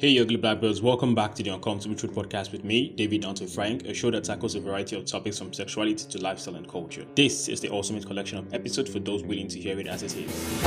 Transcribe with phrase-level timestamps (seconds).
[0.00, 3.84] Hey, ugly blackbirds, welcome back to the Uncomfortable Truth podcast with me, David Dante Frank,
[3.84, 7.04] a show that tackles a variety of topics from sexuality to lifestyle and culture.
[7.16, 10.14] This is the ultimate collection of episodes for those willing to hear it as it
[10.14, 10.62] is.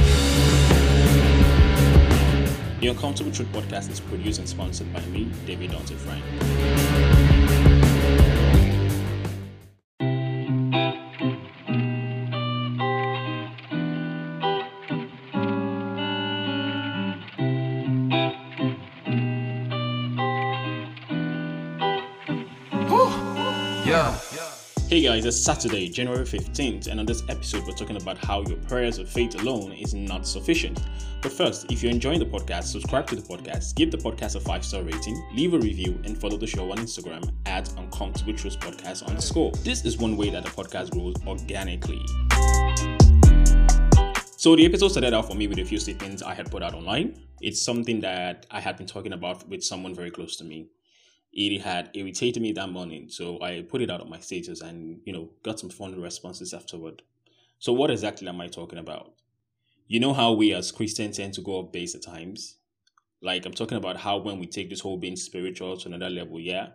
[2.82, 7.31] The Uncomfortable Truth podcast is produced and sponsored by me, David Dante Frank.
[23.92, 24.18] Yeah.
[24.88, 28.58] Hey guys, it's Saturday, January 15th, and on this episode, we're talking about how your
[28.60, 30.80] prayers of faith alone is not sufficient.
[31.22, 34.40] But first, if you're enjoying the podcast, subscribe to the podcast, give the podcast a
[34.40, 38.62] five star rating, leave a review, and follow the show on Instagram at Uncomfortable Truth
[38.62, 39.52] Podcast underscore.
[39.62, 42.06] This is one way that the podcast grows organically.
[44.38, 46.74] So the episode started out for me with a few statements I had put out
[46.74, 47.20] online.
[47.42, 50.70] It's something that I had been talking about with someone very close to me
[51.34, 53.08] it had irritated me that morning.
[53.10, 56.54] So I put it out on my status and, you know, got some fun responses
[56.54, 57.02] afterward.
[57.60, 59.14] So what exactly am I talking about?
[59.88, 62.58] You know how we as Christians tend to go off base at times?
[63.22, 66.40] Like I'm talking about how when we take this whole being spiritual to another level,
[66.40, 66.70] yeah,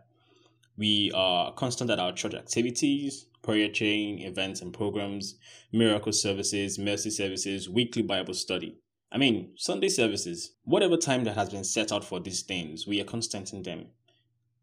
[0.77, 5.37] we are constant at our church activities, prayer chain, events and programs,
[5.73, 8.79] miracle services, mercy services, weekly Bible study.
[9.11, 13.01] I mean, Sunday services, whatever time that has been set out for these things, we
[13.01, 13.87] are constant in them.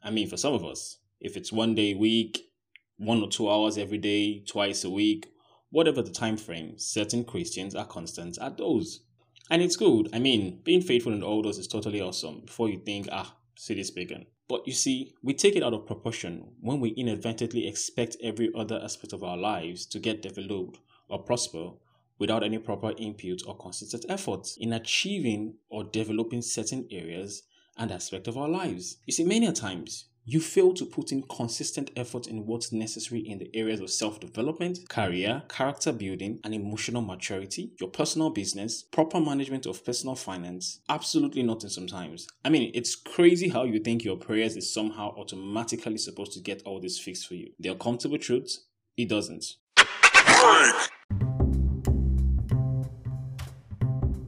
[0.03, 2.49] I mean, for some of us, if it's one day a week,
[2.97, 5.27] one or two hours every day, twice a week,
[5.69, 9.01] whatever the time frame, certain Christians are constant at those.
[9.49, 10.09] And it's good.
[10.13, 13.83] I mean, being faithful in all those is totally awesome before you think, ah, city
[13.83, 14.25] speaking.
[14.47, 18.79] But you see, we take it out of proportion when we inadvertently expect every other
[18.83, 21.71] aspect of our lives to get developed or prosper
[22.19, 27.43] without any proper input or consistent effort in achieving or developing certain areas
[27.77, 28.97] and aspect of our lives.
[29.05, 33.39] You see, many times you fail to put in consistent effort in what's necessary in
[33.39, 39.20] the areas of self development, career, character building, and emotional maturity, your personal business, proper
[39.20, 40.80] management of personal finance.
[40.87, 42.27] Absolutely nothing sometimes.
[42.45, 46.64] I mean, it's crazy how you think your prayers is somehow automatically supposed to get
[46.64, 47.52] all this fixed for you.
[47.59, 48.59] They The uncomfortable truth,
[48.95, 49.58] it doesn't.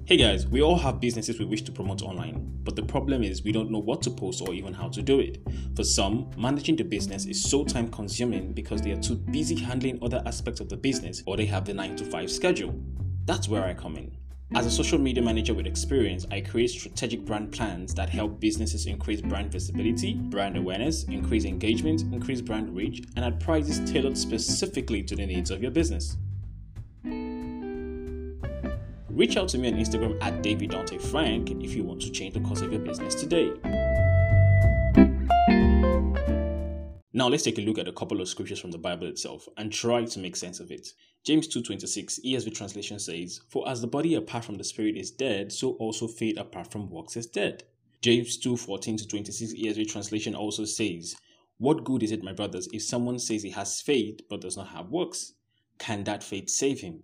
[0.08, 3.42] Hey guys, we all have businesses we wish to promote online, but the problem is
[3.42, 5.40] we don't know what to post or even how to do it.
[5.76, 9.98] For some, managing the business is so time consuming because they are too busy handling
[10.04, 12.80] other aspects of the business or they have the 9 to 5 schedule.
[13.26, 14.16] That's where I come in.
[14.54, 18.86] As a social media manager with experience, I create strategic brand plans that help businesses
[18.86, 25.02] increase brand visibility, brand awareness, increase engagement, increase brand reach, and at prices tailored specifically
[25.02, 26.16] to the needs of your business.
[29.16, 32.34] Reach out to me on Instagram at David Dante Frank if you want to change
[32.34, 33.50] the course of your business today.
[37.14, 39.72] Now let's take a look at a couple of scriptures from the Bible itself and
[39.72, 40.90] try to make sense of it.
[41.24, 45.54] James 2:26 ESV translation says, "For as the body apart from the spirit is dead,
[45.54, 47.64] so also faith apart from works is dead."
[48.02, 51.16] James 2:14 to 26 ESV translation also says,
[51.58, 54.68] "What good is it, my brothers, if someone says he has faith but does not
[54.76, 55.36] have works?
[55.80, 57.04] Can that faith save him?"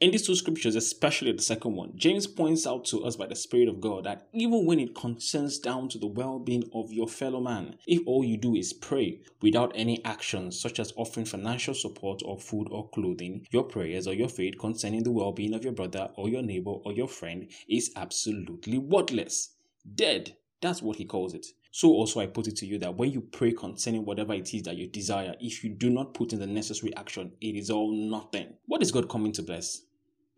[0.00, 3.34] In these two scriptures, especially the second one, James points out to us by the
[3.34, 7.08] Spirit of God that even when it concerns down to the well being of your
[7.08, 11.74] fellow man, if all you do is pray without any actions such as offering financial
[11.74, 15.64] support or food or clothing, your prayers or your faith concerning the well being of
[15.64, 19.56] your brother or your neighbor or your friend is absolutely worthless.
[19.96, 20.36] Dead.
[20.60, 21.44] That's what he calls it.
[21.72, 24.62] So also I put it to you that when you pray concerning whatever it is
[24.62, 27.92] that you desire, if you do not put in the necessary action, it is all
[27.92, 28.54] nothing.
[28.66, 29.82] What is God coming to bless?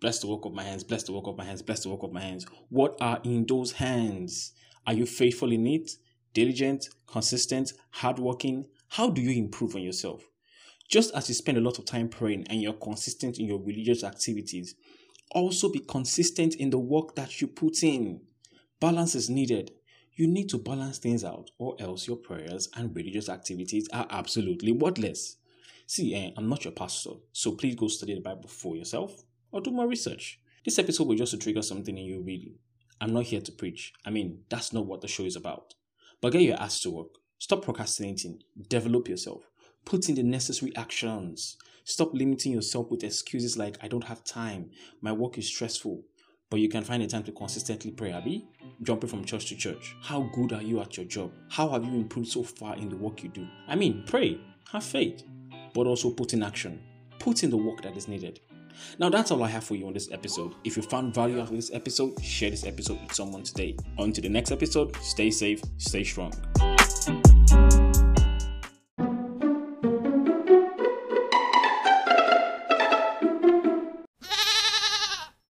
[0.00, 2.02] Bless the work of my hands, bless the work of my hands, bless the work
[2.02, 2.46] of my hands.
[2.70, 4.52] What are in those hands?
[4.86, 5.90] Are you faithful in it?
[6.32, 8.66] Diligent, consistent, hardworking?
[8.88, 10.22] How do you improve on yourself?
[10.88, 14.02] Just as you spend a lot of time praying and you're consistent in your religious
[14.02, 14.74] activities,
[15.32, 18.22] also be consistent in the work that you put in.
[18.80, 19.70] Balance is needed.
[20.14, 24.72] You need to balance things out, or else your prayers and religious activities are absolutely
[24.72, 25.36] worthless.
[25.86, 29.60] See, eh, I'm not your pastor, so please go study the Bible for yourself or
[29.60, 30.40] do more research.
[30.64, 32.54] This episode was just to trigger something in you, really.
[33.00, 33.92] I'm not here to preach.
[34.04, 35.74] I mean, that's not what the show is about.
[36.20, 37.08] But get your ass to work.
[37.38, 38.40] Stop procrastinating.
[38.68, 39.42] Develop yourself.
[39.86, 41.56] Put in the necessary actions.
[41.84, 44.70] Stop limiting yourself with excuses like, I don't have time,
[45.00, 46.02] my work is stressful.
[46.50, 48.46] But you can find a time to consistently pray, Abby.
[48.82, 49.96] Jumping from church to church.
[50.02, 51.32] How good are you at your job?
[51.48, 53.46] How have you improved so far in the work you do?
[53.66, 54.38] I mean, pray,
[54.72, 55.22] have faith,
[55.72, 56.82] but also put in action.
[57.18, 58.40] Put in the work that is needed.
[58.98, 60.54] Now, that's all I have for you on this episode.
[60.64, 63.76] If you found value out of this episode, share this episode with someone today.
[63.98, 66.32] On to the next episode, stay safe, stay strong.